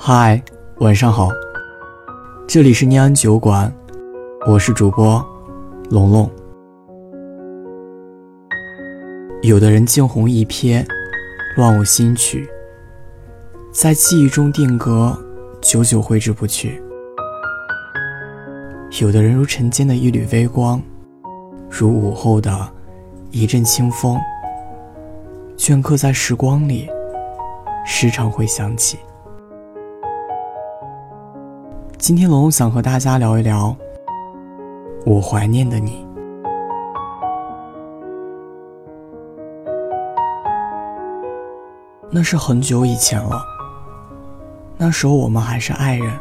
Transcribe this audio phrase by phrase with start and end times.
[0.00, 0.40] 嗨，
[0.76, 1.28] 晚上好，
[2.46, 3.70] 这里是念安酒馆，
[4.46, 5.22] 我是主播
[5.90, 6.30] 龙龙。
[9.42, 10.86] 有的人惊鸿一瞥，
[11.56, 12.48] 乱舞新曲，
[13.72, 15.18] 在记忆中定格，
[15.60, 16.80] 久久挥之不去；
[19.02, 20.80] 有的人如晨间的一缕微光，
[21.68, 22.56] 如午后的
[23.32, 24.16] 一阵清风，
[25.56, 26.88] 镌刻在时光里，
[27.84, 28.96] 时常会想起。
[31.98, 33.76] 今天龙想和大家聊一聊
[35.04, 36.06] 我怀念的你。
[42.08, 43.42] 那是很久以前了，
[44.76, 46.16] 那时候我们还是爱人，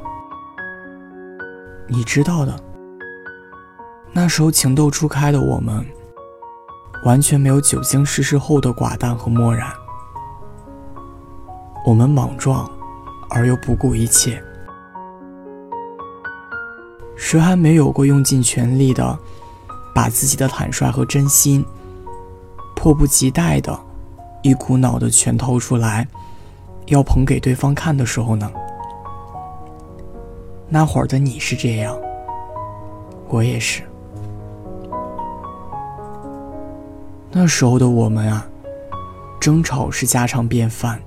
[1.87, 2.59] 你知道的。
[4.11, 5.85] 那时候情窦初开的我们，
[7.05, 9.71] 完全没有久经世事后的寡淡和漠然。
[11.85, 12.67] 我们莽撞，
[13.29, 14.43] 而又不顾一切。
[17.29, 19.19] 谁还没有过用尽全力的，
[19.93, 21.61] 把自己的坦率和真心，
[22.73, 23.77] 迫不及待的？
[24.43, 26.07] 一股脑的全掏出来，
[26.85, 28.49] 要捧给对方看的时候呢？
[30.69, 31.97] 那会儿的你是这样，
[33.27, 33.83] 我也是。
[37.29, 38.47] 那时候的我们啊，
[39.37, 40.97] 争吵是家常便饭，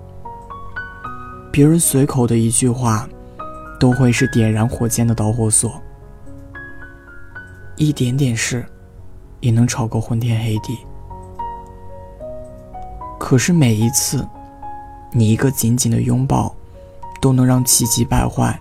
[1.51, 3.09] 别人随口的一句话，
[3.79, 5.81] 都会是点燃火箭的导火索，
[7.81, 8.63] 一点点事，
[9.41, 10.79] 也能吵个昏天黑地。
[13.19, 14.23] 可是每一次，
[15.13, 16.55] 你一个紧紧的拥抱，
[17.23, 18.61] 都能让气急败坏、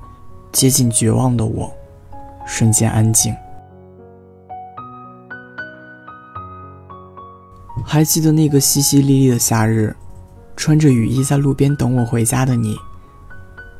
[0.53, 1.69] 接近绝望的我，
[2.45, 3.35] 瞬间安静。
[7.83, 9.93] 还记得那个淅淅沥沥的夏日，
[10.55, 12.73] 穿着雨衣在路边等我回家的你，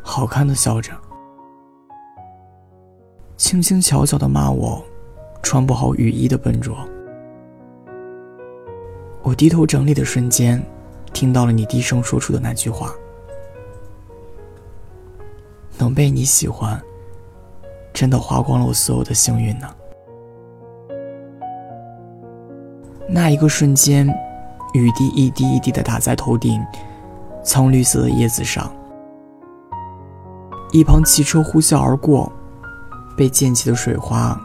[0.01, 0.91] 好看的笑着，
[3.37, 4.83] 轻轻巧巧的骂我，
[5.41, 6.77] 穿不好雨衣的笨拙。
[9.23, 10.63] 我低头整理的瞬间。
[11.11, 12.93] 听到了你低声说出的那句话，
[15.75, 16.79] 能被你喜欢，
[17.91, 19.67] 真的花光了我所有的幸运呢。
[23.07, 24.07] 那一个瞬间，
[24.75, 26.63] 雨滴一滴一滴的打在头顶
[27.43, 28.71] 苍绿色的叶子上，
[30.71, 32.31] 一旁汽车呼啸而过，
[33.17, 34.39] 被溅起的水花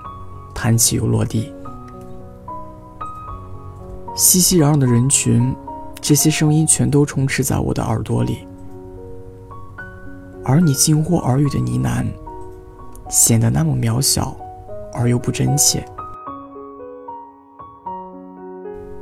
[0.55, 1.53] 弹起又落地，
[4.15, 5.55] 熙熙攘攘的人群。
[6.01, 8.47] 这些声音全都充斥在我的耳朵里，
[10.45, 12.07] 而你惊呼耳语的呢喃，
[13.09, 14.37] 显得那么渺小，
[14.93, 15.83] 而又不真切。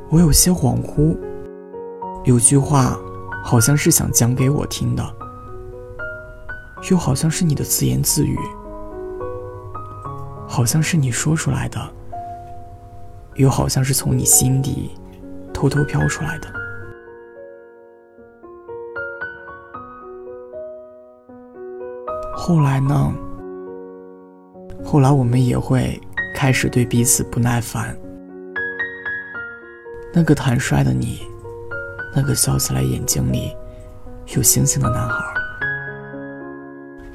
[0.09, 1.17] 我有些恍惚，
[2.23, 2.97] 有句话，
[3.43, 5.03] 好像是想讲给我听的，
[6.89, 8.39] 又好像是你的自言自语，
[10.53, 11.81] 好像是你说出来的，
[13.37, 14.91] 又好像是从你心底
[15.51, 16.47] 偷偷飘出来的。
[22.35, 23.11] 后来呢？
[24.85, 25.99] 后来我们也会
[26.35, 27.97] 开始对彼此不耐烦。
[30.13, 31.23] 那个坦率的你，
[32.15, 33.51] 那个笑起来眼睛里
[34.35, 35.33] 有星星的男孩，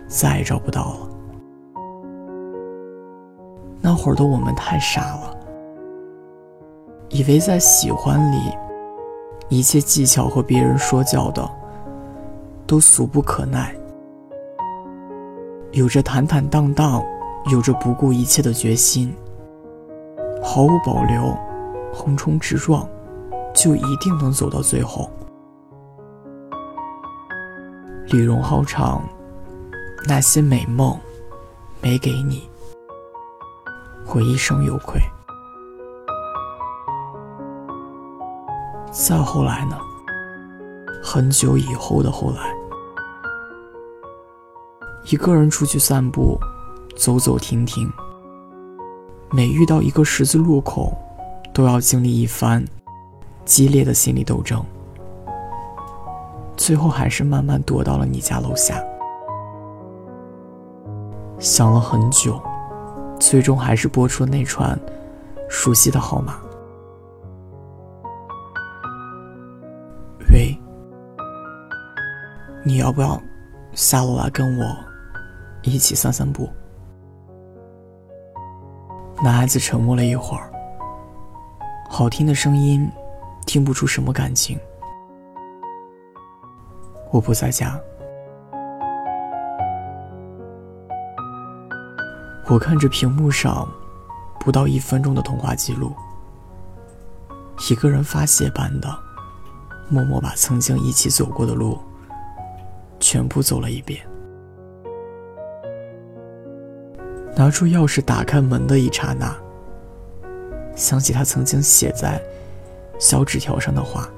[0.08, 1.07] 再也找不到了。
[3.80, 5.36] 那会儿的我们太傻了，
[7.08, 8.38] 以为在喜欢里，
[9.48, 11.48] 一切技巧和别人说教的
[12.66, 13.74] 都俗不可耐。
[15.72, 17.04] 有着坦坦荡荡，
[17.52, 19.14] 有着不顾一切的决心，
[20.42, 21.36] 毫无保留，
[21.92, 22.88] 横冲直撞，
[23.54, 25.08] 就一定能走到最后。
[28.06, 29.02] 李荣浩唱
[30.08, 30.98] ：“那些美梦，
[31.82, 32.48] 没给你，
[34.14, 35.00] 我一生有愧。”
[38.90, 39.78] 再后来呢？
[41.02, 42.54] 很久以后的后来。
[45.04, 46.38] 一个人出去散步，
[46.96, 47.90] 走走停停。
[49.30, 50.92] 每遇到一个十字路口，
[51.52, 52.64] 都要经历一番
[53.44, 54.62] 激烈的心理斗争。
[56.56, 58.82] 最后还是慢慢躲到了你家楼下。
[61.38, 62.42] 想了很久，
[63.18, 64.78] 最终还是拨出了那串
[65.48, 66.38] 熟悉的号码。
[70.32, 70.56] 喂，
[72.64, 73.20] 你要不要
[73.72, 74.76] 下楼来跟我？
[75.62, 76.48] 一起散散步。
[79.22, 80.52] 男孩子沉默了一会儿，
[81.90, 82.88] 好听的声音，
[83.46, 84.58] 听不出什么感情。
[87.10, 87.78] 我不在家。
[92.50, 93.68] 我看着屏幕上
[94.40, 95.92] 不到一分钟的通话记录，
[97.68, 98.88] 一个人发泄般的
[99.90, 101.78] 默默把曾经一起走过的路
[102.98, 104.00] 全部走了一遍。
[107.36, 109.36] 拿出钥匙打开门的一刹那，
[110.74, 112.18] 想起他曾经写在
[112.98, 114.08] 小纸条上的话：“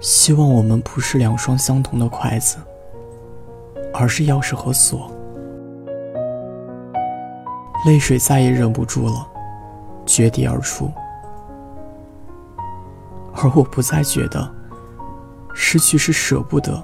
[0.00, 2.56] 希望我们不是两双相同的筷子。”
[3.92, 5.10] 而是钥匙和锁，
[7.86, 9.26] 泪水再也忍不住了，
[10.04, 10.90] 决堤而出。
[13.34, 14.48] 而我不再觉得
[15.54, 16.82] 失去是舍不得，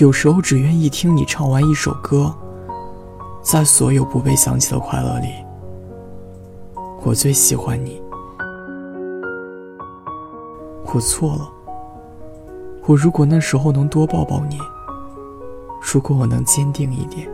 [0.00, 2.34] 有时候只愿意听你唱完一首歌，
[3.42, 5.28] 在所有不被想起的快乐里，
[7.02, 8.02] 我最喜欢你。
[10.92, 11.50] 我错了，
[12.86, 14.58] 我如果那时候能多抱抱你。
[15.92, 17.28] 如果我能坚定一点，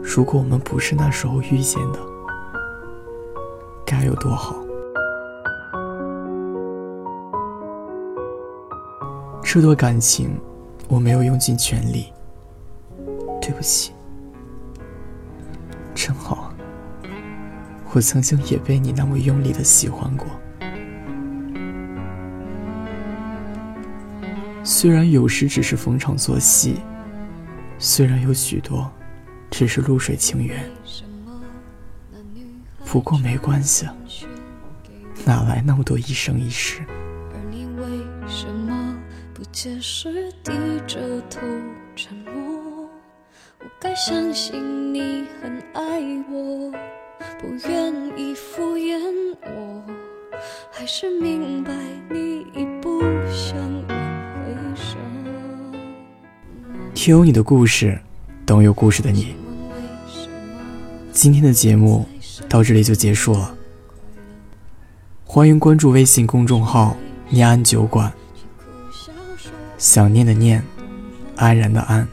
[0.00, 1.98] 如果我们不是那时候遇见的，
[3.84, 4.54] 该有多好！
[9.42, 10.40] 这段感情
[10.88, 12.12] 我没有用尽全力，
[13.42, 13.92] 对不起。
[15.94, 16.50] 真好，
[17.92, 20.26] 我曾经也被你那么用力的喜欢过，
[24.62, 26.76] 虽然有时只是逢场作戏。
[27.78, 28.90] 虽然有许多，
[29.50, 30.68] 只是露水情缘，
[32.84, 33.86] 不过没关系，
[35.24, 36.82] 哪来那么多一生一世？
[37.32, 38.96] 而你为什么
[39.32, 40.52] 不解释，低
[40.86, 41.40] 着头
[41.94, 42.88] 沉默？
[43.60, 46.00] 我该相信你很爱
[46.30, 46.72] 我，
[47.38, 48.98] 不愿意敷衍
[49.42, 49.84] 我，
[50.72, 51.72] 还是明白
[52.10, 52.77] 你已
[56.98, 57.96] 听有你的故事，
[58.44, 59.36] 等有故事的你。
[61.12, 62.04] 今天的节目
[62.48, 63.54] 到这里就结束了。
[65.24, 66.96] 欢迎关注微信公众号
[67.30, 68.12] “念安酒馆”，
[69.78, 70.60] 想念的念，
[71.36, 72.06] 安然的安。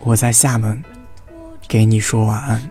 [0.00, 0.82] 我在厦门，
[1.68, 2.70] 给你说晚安。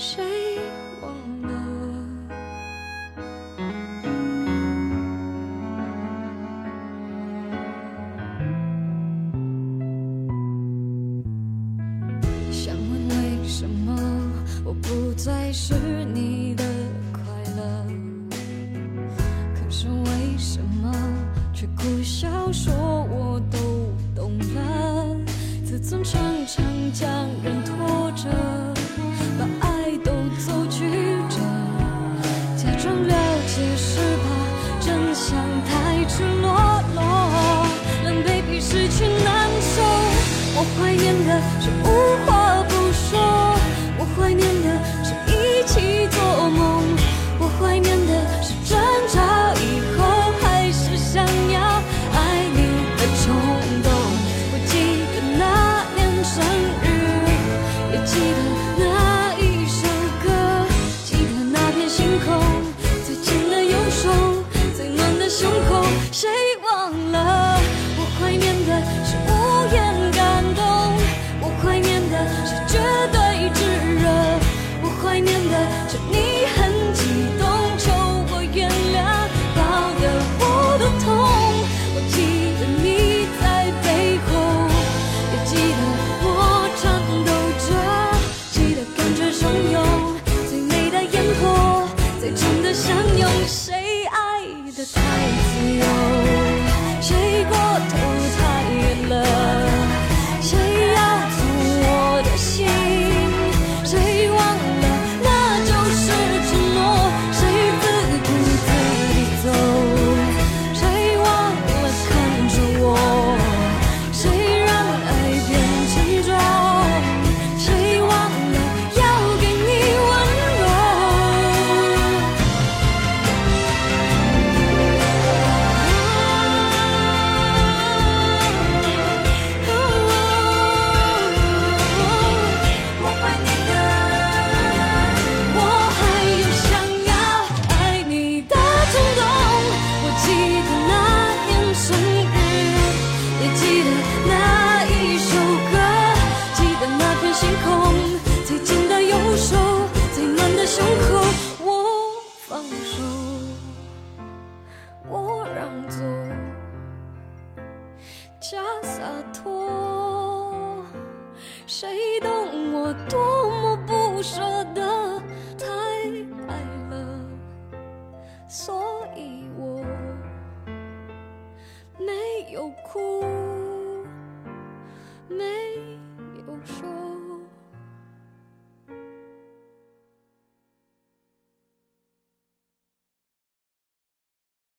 [0.00, 0.56] 谁
[41.60, 42.19] 是无